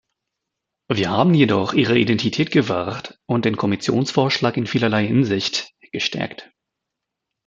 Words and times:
Wir 0.89 1.11
haben 1.11 1.35
jedoch 1.35 1.73
ihre 1.75 1.95
Identität 1.95 2.49
gewahrt 2.49 3.19
und 3.27 3.45
den 3.45 3.55
Kommissionsvorschlag 3.55 4.57
in 4.57 4.65
vielerlei 4.65 5.05
Hinsicht 5.05 5.75
gestärkt. 5.91 6.51